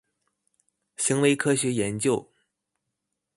[0.97, 2.31] 行為科學研究